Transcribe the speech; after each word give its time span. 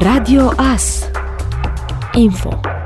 Radio 0.00 0.52
AS 0.56 1.10
Info 2.14 2.77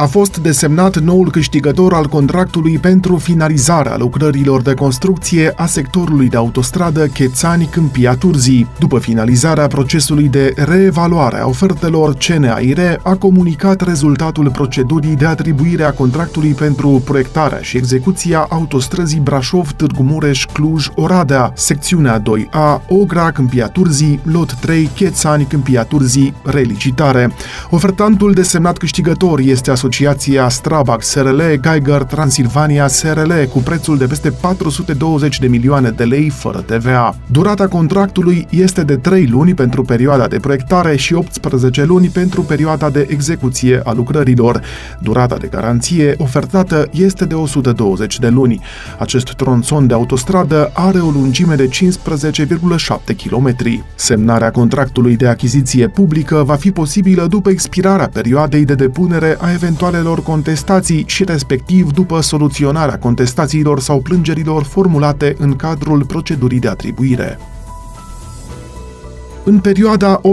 a 0.00 0.06
fost 0.06 0.38
desemnat 0.38 0.98
noul 0.98 1.30
câștigător 1.30 1.92
al 1.92 2.06
contractului 2.06 2.78
pentru 2.78 3.16
finalizarea 3.16 3.96
lucrărilor 3.96 4.62
de 4.62 4.74
construcție 4.74 5.52
a 5.56 5.66
sectorului 5.66 6.28
de 6.28 6.36
autostradă 6.36 7.06
Chețani-Câmpia 7.06 8.14
Turzii. 8.14 8.68
După 8.78 8.98
finalizarea 8.98 9.66
procesului 9.66 10.28
de 10.28 10.52
reevaluare 10.56 11.40
a 11.40 11.46
ofertelor, 11.46 12.14
CNAIR 12.14 13.00
a 13.02 13.14
comunicat 13.14 13.80
rezultatul 13.80 14.50
procedurii 14.50 15.16
de 15.16 15.26
atribuire 15.26 15.82
a 15.82 15.92
contractului 15.92 16.52
pentru 16.52 17.02
proiectarea 17.04 17.60
și 17.60 17.76
execuția 17.76 18.46
autostrăzii 18.48 19.20
Brașov-Târgu 19.20 20.02
Mureș-Cluj-Oradea, 20.02 21.52
secțiunea 21.54 22.22
2A, 22.22 22.86
Ogra 22.88 23.30
Câmpia 23.30 23.68
Turzii, 23.68 24.20
lot 24.22 24.52
3, 24.54 24.90
Chețani 24.94 25.44
Câmpia 25.44 25.84
Turzii, 25.84 26.34
relicitare. 26.42 27.32
Ofertantul 27.70 28.32
desemnat 28.32 28.78
câștigător 28.78 29.38
este 29.38 29.70
asociat 29.70 29.86
Asociația 29.88 30.48
Strabag 30.48 31.02
SRL 31.02 31.40
Geiger 31.60 32.02
Transilvania 32.02 32.88
SRL 32.88 33.32
cu 33.52 33.58
prețul 33.58 33.98
de 33.98 34.06
peste 34.06 34.30
420 34.30 35.38
de 35.38 35.46
milioane 35.46 35.90
de 35.90 36.04
lei 36.04 36.28
fără 36.28 36.58
TVA. 36.58 37.16
Durata 37.26 37.68
contractului 37.68 38.46
este 38.50 38.82
de 38.82 38.96
3 38.96 39.26
luni 39.26 39.54
pentru 39.54 39.82
perioada 39.82 40.26
de 40.26 40.38
proiectare 40.38 40.96
și 40.96 41.14
18 41.14 41.84
luni 41.84 42.08
pentru 42.08 42.42
perioada 42.42 42.90
de 42.90 43.06
execuție 43.10 43.80
a 43.84 43.92
lucrărilor. 43.92 44.62
Durata 45.00 45.36
de 45.36 45.46
garanție 45.46 46.14
ofertată 46.18 46.88
este 46.92 47.24
de 47.24 47.34
120 47.34 48.18
de 48.18 48.28
luni. 48.28 48.60
Acest 48.98 49.32
tronson 49.32 49.86
de 49.86 49.94
autostradă 49.94 50.70
are 50.74 50.98
o 50.98 51.10
lungime 51.10 51.54
de 51.54 51.68
15,7 51.68 51.76
km. 53.26 53.56
Semnarea 53.94 54.50
contractului 54.50 55.16
de 55.16 55.26
achiziție 55.26 55.88
publică 55.88 56.42
va 56.46 56.54
fi 56.54 56.70
posibilă 56.70 57.26
după 57.26 57.50
expirarea 57.50 58.08
perioadei 58.12 58.64
de 58.64 58.74
depunere 58.74 59.36
a 59.40 59.52
eventual 59.52 59.76
eventualelor 59.78 60.22
contestații 60.22 61.04
și 61.06 61.24
respectiv 61.24 61.92
după 61.92 62.20
soluționarea 62.20 62.98
contestațiilor 62.98 63.80
sau 63.80 64.00
plângerilor 64.00 64.62
formulate 64.62 65.34
în 65.38 65.56
cadrul 65.56 66.04
procedurii 66.04 66.58
de 66.58 66.68
atribuire. 66.68 67.38
În 69.44 69.58
perioada 69.58 70.20
18-22 70.20 70.24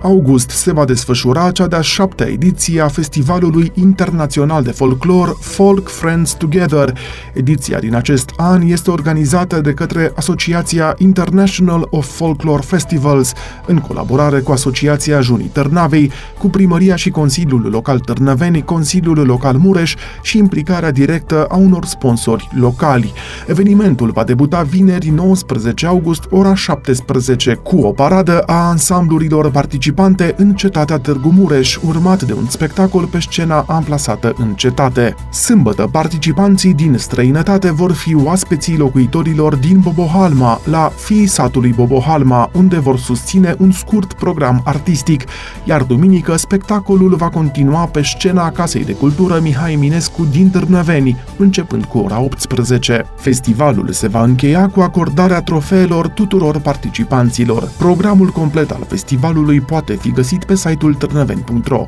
august 0.00 0.50
se 0.50 0.72
va 0.72 0.84
desfășura 0.84 1.50
cea 1.50 1.66
de-a 1.66 1.80
șaptea 1.80 2.26
ediție 2.26 2.80
a 2.80 2.88
Festivalului 2.88 3.72
Internațional 3.74 4.62
de 4.62 4.70
Folclor 4.70 5.36
Folk 5.40 5.88
Friends 5.88 6.32
Together. 6.32 6.98
Ediția 7.32 7.78
din 7.78 7.94
acest 7.94 8.30
an 8.36 8.62
este 8.62 8.90
organizată 8.90 9.60
de 9.60 9.72
către 9.72 10.12
Asociația 10.14 10.94
International 10.98 11.86
of 11.90 12.06
Folklore 12.06 12.62
Festivals, 12.66 13.32
în 13.66 13.78
colaborare 13.78 14.40
cu 14.40 14.52
Asociația 14.52 15.20
Junii 15.20 15.50
Târnavei, 15.52 16.10
cu 16.38 16.48
Primăria 16.48 16.96
și 16.96 17.10
Consiliul 17.10 17.68
Local 17.70 17.98
Târnăveni, 17.98 18.62
Consiliul 18.62 19.26
Local 19.26 19.56
Mureș 19.56 19.94
și 20.22 20.38
implicarea 20.38 20.90
directă 20.90 21.44
a 21.44 21.56
unor 21.56 21.84
sponsori 21.84 22.48
locali. 22.54 23.12
Evenimentul 23.46 24.10
va 24.10 24.24
debuta 24.24 24.62
vineri 24.62 25.08
19 25.08 25.86
august, 25.86 26.22
ora 26.30 26.54
17, 26.54 27.51
cu 27.54 27.78
o 27.78 27.90
paradă 27.90 28.40
a 28.40 28.68
ansamblurilor 28.68 29.50
participante 29.50 30.34
în 30.36 30.54
cetatea 30.54 30.98
Târgu 30.98 31.28
Mureș, 31.28 31.78
urmat 31.86 32.22
de 32.22 32.32
un 32.32 32.46
spectacol 32.48 33.04
pe 33.04 33.20
scena 33.20 33.64
amplasată 33.68 34.34
în 34.36 34.54
cetate. 34.54 35.14
Sâmbătă, 35.32 35.88
participanții 35.92 36.74
din 36.74 36.94
străinătate 36.98 37.72
vor 37.72 37.92
fi 37.92 38.14
oaspeții 38.14 38.76
locuitorilor 38.76 39.54
din 39.54 39.80
Bobohalma, 39.80 40.60
la 40.64 40.92
Fii 40.96 41.26
satului 41.26 41.72
Bobohalma, 41.72 42.50
unde 42.52 42.78
vor 42.78 42.98
susține 42.98 43.54
un 43.58 43.70
scurt 43.70 44.12
program 44.12 44.62
artistic, 44.64 45.24
iar 45.64 45.82
duminică 45.82 46.36
spectacolul 46.36 47.14
va 47.14 47.28
continua 47.28 47.86
pe 47.86 48.02
scena 48.02 48.50
Casei 48.50 48.84
de 48.84 48.92
Cultură 48.92 49.38
Mihai 49.42 49.74
Minescu 49.74 50.26
din 50.30 50.50
Târnăveni, 50.50 51.16
începând 51.36 51.84
cu 51.84 51.98
ora 51.98 52.20
18. 52.20 53.04
Festivalul 53.16 53.92
se 53.92 54.08
va 54.08 54.22
încheia 54.22 54.68
cu 54.68 54.80
acordarea 54.80 55.42
trofeelor 55.42 56.08
tuturor 56.08 56.60
participanților 56.60 57.40
Târnăvenilor. 57.44 57.76
Programul 57.78 58.28
complet 58.28 58.70
al 58.70 58.84
festivalului 58.88 59.60
poate 59.60 59.94
fi 59.94 60.10
găsit 60.10 60.44
pe 60.44 60.54
site-ul 60.54 60.94
târnăveni.ro. 60.94 61.86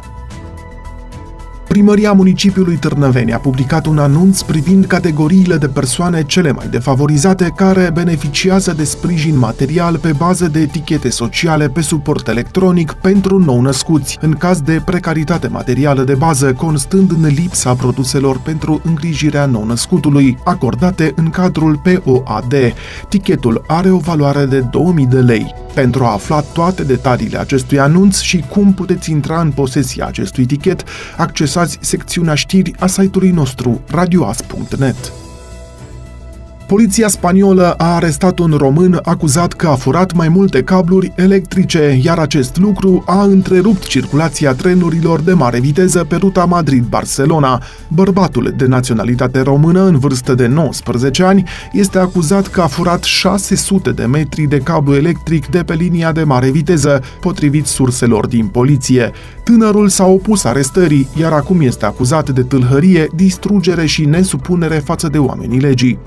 Primăria 1.75 2.13
municipiului 2.13 2.77
Târnăveni 2.77 3.33
a 3.33 3.39
publicat 3.39 3.87
un 3.87 3.99
anunț 3.99 4.41
privind 4.41 4.87
categoriile 4.87 5.57
de 5.57 5.69
persoane 5.69 6.25
cele 6.25 6.53
mai 6.53 6.69
defavorizate 6.69 7.53
care 7.57 7.91
beneficiază 7.95 8.73
de 8.73 8.85
sprijin 8.85 9.39
material 9.39 9.99
pe 9.99 10.13
bază 10.13 10.49
de 10.49 10.61
etichete 10.61 11.09
sociale 11.09 11.69
pe 11.69 11.81
suport 11.81 12.29
electronic 12.29 12.93
pentru 12.93 13.39
nou-născuți, 13.39 14.19
în 14.21 14.33
caz 14.33 14.61
de 14.61 14.83
precaritate 14.85 15.49
materială 15.49 16.03
de 16.03 16.15
bază, 16.15 16.53
constând 16.53 17.11
în 17.11 17.27
lipsa 17.27 17.75
produselor 17.75 18.41
pentru 18.41 18.81
îngrijirea 18.85 19.47
nou-născutului, 19.47 20.39
acordate 20.45 21.13
în 21.17 21.31
cadrul 21.31 21.81
POAD. 21.83 22.55
Tichetul 23.09 23.65
are 23.67 23.91
o 23.91 23.99
valoare 23.99 24.45
de 24.45 24.61
2000 24.61 25.07
de 25.07 25.21
lei. 25.21 25.55
Pentru 25.75 26.05
a 26.05 26.13
afla 26.13 26.41
toate 26.41 26.83
detaliile 26.83 27.39
acestui 27.39 27.79
anunț 27.79 28.21
și 28.21 28.45
cum 28.49 28.73
puteți 28.73 29.11
intra 29.11 29.41
în 29.41 29.51
posesia 29.51 30.07
acestui 30.07 30.47
tichet, 30.47 30.85
accesați 31.17 31.64
secțiunea 31.81 32.35
știri 32.35 32.73
a 32.79 32.87
site-ului 32.87 33.31
nostru 33.31 33.81
radioas.net. 33.91 35.24
Poliția 36.67 37.09
spaniolă 37.09 37.73
a 37.73 37.95
arestat 37.95 38.39
un 38.39 38.55
român 38.59 38.99
acuzat 39.03 39.53
că 39.53 39.67
a 39.69 39.75
furat 39.75 40.13
mai 40.13 40.29
multe 40.29 40.63
cabluri 40.63 41.13
electrice, 41.17 42.01
iar 42.03 42.19
acest 42.19 42.57
lucru 42.57 43.03
a 43.07 43.23
întrerupt 43.23 43.87
circulația 43.87 44.55
trenurilor 44.55 45.21
de 45.21 45.33
mare 45.33 45.61
viteză 45.61 46.05
pe 46.05 46.17
ruta 46.17 46.45
Madrid-Barcelona. 46.45 47.63
Bărbatul 47.89 48.55
de 48.57 48.67
naționalitate 48.67 49.41
română, 49.41 49.85
în 49.85 49.99
vârstă 49.99 50.35
de 50.35 50.47
19 50.47 51.23
ani, 51.23 51.45
este 51.73 51.99
acuzat 51.99 52.47
că 52.47 52.61
a 52.61 52.67
furat 52.67 53.03
600 53.03 53.91
de 53.91 54.05
metri 54.05 54.43
de 54.43 54.59
cablu 54.59 54.95
electric 54.95 55.47
de 55.47 55.63
pe 55.63 55.75
linia 55.75 56.13
de 56.13 56.23
mare 56.23 56.51
viteză, 56.51 57.03
potrivit 57.21 57.67
surselor 57.67 58.27
din 58.27 58.47
poliție. 58.47 59.13
Tânărul 59.45 59.89
s-a 59.89 60.07
opus 60.07 60.45
arestării, 60.45 61.09
iar 61.21 61.33
acum 61.33 61.61
este 61.61 61.85
acuzat 61.85 62.31
de 62.31 62.43
tâlhărie, 62.43 63.07
distrugere 63.15 63.87
și 63.87 64.05
nesupunere 64.05 64.83
față 64.85 65.09
de 65.09 65.19
oamenii 65.19 65.61
legii. 65.61 65.99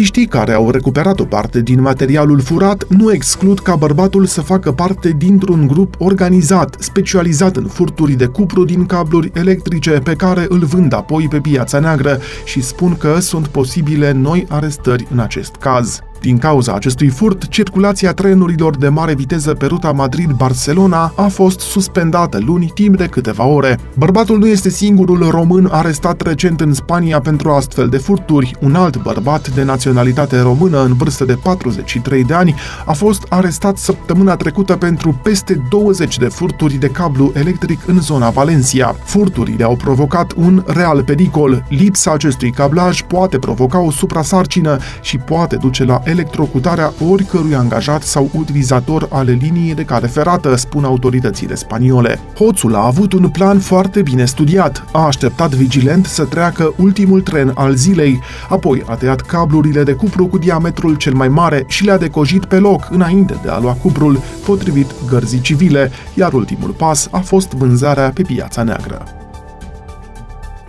Polițiștii 0.00 0.30
care 0.38 0.52
au 0.52 0.70
recuperat 0.70 1.20
o 1.20 1.24
parte 1.24 1.60
din 1.60 1.80
materialul 1.80 2.40
furat 2.40 2.84
nu 2.88 3.12
exclud 3.12 3.58
ca 3.58 3.76
bărbatul 3.76 4.26
să 4.26 4.40
facă 4.40 4.72
parte 4.72 5.14
dintr-un 5.16 5.66
grup 5.66 5.94
organizat, 5.98 6.76
specializat 6.78 7.56
în 7.56 7.66
furturi 7.66 8.12
de 8.12 8.26
cupru 8.26 8.64
din 8.64 8.86
cabluri 8.86 9.30
electrice 9.34 9.90
pe 9.90 10.14
care 10.14 10.46
îl 10.48 10.64
vând 10.64 10.92
apoi 10.92 11.26
pe 11.30 11.40
piața 11.40 11.78
neagră 11.78 12.18
și 12.44 12.62
spun 12.62 12.96
că 12.96 13.18
sunt 13.18 13.46
posibile 13.46 14.12
noi 14.12 14.46
arestări 14.48 15.06
în 15.10 15.18
acest 15.18 15.54
caz. 15.54 16.00
Din 16.20 16.38
cauza 16.38 16.72
acestui 16.72 17.08
furt, 17.08 17.48
circulația 17.48 18.12
trenurilor 18.12 18.76
de 18.76 18.88
mare 18.88 19.14
viteză 19.14 19.54
pe 19.54 19.66
ruta 19.66 19.92
Madrid-Barcelona 19.92 21.12
a 21.16 21.26
fost 21.26 21.60
suspendată 21.60 22.38
luni 22.46 22.70
timp 22.74 22.96
de 22.96 23.06
câteva 23.06 23.44
ore. 23.44 23.78
Bărbatul 23.96 24.38
nu 24.38 24.46
este 24.46 24.68
singurul 24.68 25.28
român 25.30 25.68
arestat 25.70 26.20
recent 26.20 26.60
în 26.60 26.74
Spania 26.74 27.20
pentru 27.20 27.50
astfel 27.50 27.88
de 27.88 27.96
furturi. 27.96 28.56
Un 28.60 28.74
alt 28.74 29.02
bărbat 29.02 29.48
de 29.54 29.62
naționalitate 29.62 30.40
română 30.40 30.82
în 30.82 30.94
vârstă 30.94 31.24
de 31.24 31.34
43 31.42 32.24
de 32.24 32.34
ani 32.34 32.54
a 32.84 32.92
fost 32.92 33.26
arestat 33.28 33.76
săptămâna 33.76 34.36
trecută 34.36 34.76
pentru 34.76 35.20
peste 35.22 35.62
20 35.70 36.18
de 36.18 36.26
furturi 36.26 36.74
de 36.74 36.88
cablu 36.88 37.32
electric 37.34 37.80
în 37.86 38.00
zona 38.00 38.30
Valencia. 38.30 38.96
Furturile 39.04 39.64
au 39.64 39.76
provocat 39.76 40.32
un 40.36 40.62
real 40.66 41.04
pericol. 41.04 41.64
Lipsa 41.68 42.12
acestui 42.12 42.50
cablaj 42.50 43.02
poate 43.02 43.38
provoca 43.38 43.78
o 43.78 43.90
suprasarcină 43.90 44.78
și 45.00 45.18
poate 45.18 45.56
duce 45.56 45.84
la 45.84 46.00
electrocutarea 46.10 46.92
oricărui 47.10 47.54
angajat 47.54 48.02
sau 48.02 48.30
utilizator 48.34 49.08
ale 49.10 49.32
liniei 49.32 49.74
de 49.74 49.84
cale 49.84 50.06
ferată, 50.06 50.56
spun 50.56 50.84
autoritățile 50.84 51.54
spaniole. 51.54 52.18
Hoțul 52.34 52.74
a 52.74 52.86
avut 52.86 53.12
un 53.12 53.28
plan 53.28 53.58
foarte 53.58 54.02
bine 54.02 54.24
studiat. 54.24 54.84
A 54.92 55.06
așteptat 55.06 55.54
vigilent 55.54 56.06
să 56.06 56.24
treacă 56.24 56.74
ultimul 56.76 57.20
tren 57.20 57.52
al 57.54 57.74
zilei, 57.74 58.20
apoi 58.48 58.82
a 58.86 58.94
tăiat 58.94 59.20
cablurile 59.20 59.82
de 59.82 59.92
cupru 59.92 60.26
cu 60.26 60.38
diametrul 60.38 60.94
cel 60.96 61.14
mai 61.14 61.28
mare 61.28 61.64
și 61.66 61.84
le-a 61.84 61.98
decojit 61.98 62.44
pe 62.44 62.56
loc 62.56 62.88
înainte 62.90 63.40
de 63.42 63.48
a 63.48 63.58
lua 63.58 63.72
cuprul, 63.72 64.20
potrivit 64.44 64.90
gărzii 65.08 65.40
civile, 65.40 65.90
iar 66.14 66.32
ultimul 66.32 66.70
pas 66.70 67.08
a 67.10 67.18
fost 67.18 67.50
vânzarea 67.50 68.10
pe 68.14 68.22
piața 68.22 68.62
neagră. 68.62 69.19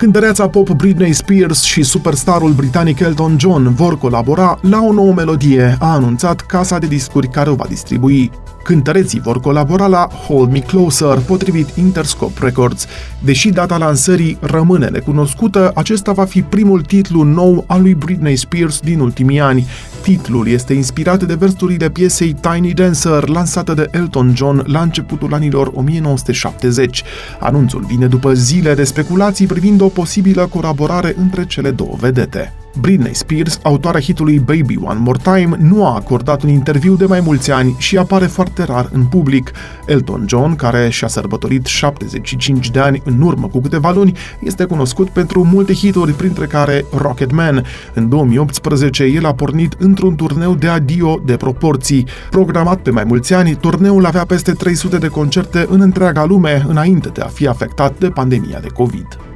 Cântăreața 0.02 0.50
pop 0.50 0.70
Britney 0.70 1.14
Spears 1.14 1.64
și 1.64 1.84
superstarul 1.84 2.52
britanic 2.52 3.00
Elton 3.00 3.36
John 3.40 3.74
vor 3.74 3.98
colabora 3.98 4.60
la 4.62 4.82
o 4.82 4.94
nouă 4.94 5.14
melodie, 5.14 5.78
a 5.80 5.94
anunțat 5.94 6.42
casa 6.42 6.78
de 6.78 6.88
discuri 6.88 7.28
care 7.28 7.50
o 7.50 7.56
va 7.56 7.66
distribui. 7.68 8.32
Cântăreții 8.64 9.20
vor 9.20 9.40
colabora 9.40 9.88
la 9.88 10.08
Hold 10.28 10.52
Me 10.52 10.60
Closer, 10.60 11.18
potrivit 11.18 11.70
Interscope 11.70 12.40
Records. 12.42 12.86
Deși 13.20 13.50
data 13.50 13.78
lansării 13.78 14.38
rămâne 14.42 14.88
necunoscută, 14.88 15.72
acesta 15.76 16.12
va 16.12 16.26
fi 16.26 16.42
primul 16.42 16.82
titlu 16.82 17.22
nou 17.22 17.64
al 17.68 17.82
lui 17.82 17.94
Britney 17.94 18.36
Spears 18.36 18.80
din 18.80 19.00
ultimii 19.00 19.40
ani. 19.40 19.68
Titlul 20.02 20.48
este 20.48 20.74
inspirat 20.74 21.24
de 21.24 21.34
versurile 21.34 21.90
piesei 21.90 22.34
Tiny 22.34 22.74
Dancer, 22.74 23.28
lansată 23.28 23.74
de 23.74 23.88
Elton 23.92 24.34
John 24.36 24.64
la 24.66 24.82
începutul 24.82 25.34
anilor 25.34 25.72
1970. 25.74 27.04
Anunțul 27.40 27.86
vine 27.88 28.08
după 28.08 28.34
zile 28.34 28.74
de 28.74 28.84
speculații 28.84 29.48
privind 29.48 29.82
o 29.82 29.88
posibilă 29.88 30.48
colaborare 30.48 31.16
între 31.18 31.46
cele 31.46 31.72
două 31.72 31.96
vedete. 32.00 32.54
Britney 32.80 33.14
Spears, 33.14 33.60
autoarea 33.64 34.02
hitului 34.02 34.40
Baby 34.40 34.78
One 34.84 35.00
More 35.00 35.20
Time, 35.24 35.58
nu 35.60 35.86
a 35.86 35.96
acordat 35.96 36.44
un 36.44 36.50
interviu 36.50 36.96
de 36.96 37.06
mai 37.06 37.20
mulți 37.20 37.52
ani 37.52 37.76
și 37.78 37.98
apare 37.98 38.26
foarte 38.26 38.64
rar 38.64 38.90
în 38.94 39.06
public. 39.06 39.52
Elton 39.86 40.26
John, 40.28 40.56
care 40.56 40.90
și-a 40.90 41.08
sărbătorit 41.08 41.66
75 41.66 42.70
de 42.70 42.80
ani 42.80 43.02
în 43.06 43.22
urmă 43.22 43.48
cu 43.48 43.62
câteva 43.62 43.92
luni, 43.92 44.18
este 44.40 44.64
cunoscut 44.64 45.10
pentru 45.10 45.44
multe 45.44 45.74
hituri, 45.74 46.14
printre 46.14 46.46
care 46.46 46.86
Rocket 46.98 47.32
Man. 47.32 47.66
În 47.94 48.10
2018, 48.10 49.04
el 49.04 49.26
a 49.26 49.34
pornit 49.34 49.76
într-un 49.80 50.16
turneu 50.16 50.56
de 50.56 50.68
adio 50.68 51.22
de 51.26 51.36
proporții. 51.36 52.06
Programat 52.30 52.82
pe 52.82 52.90
mai 52.90 53.04
mulți 53.04 53.34
ani, 53.34 53.56
turneul 53.56 54.06
avea 54.06 54.26
peste 54.26 54.52
300 54.52 54.98
de 54.98 55.08
concerte 55.08 55.66
în 55.70 55.82
întreaga 55.82 56.26
lume, 56.26 56.66
înainte 56.68 57.10
de 57.10 57.22
a 57.22 57.28
fi 57.28 57.48
afectat 57.48 58.00
de 58.00 58.10
pandemia 58.10 58.60
de 58.60 58.68
COVID. 58.68 59.31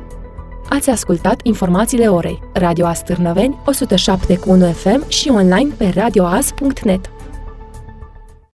Ați 0.69 0.89
ascultat 0.89 1.39
informațiile 1.44 2.07
orei. 2.07 2.39
Radio 2.53 2.85
Astârnăveni, 2.85 3.59
107.1 3.65 4.73
FM 4.73 5.09
și 5.09 5.29
online 5.29 5.73
pe 5.77 5.91
radioas.net. 5.95 7.14